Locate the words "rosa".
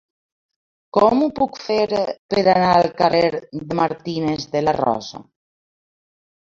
4.83-5.27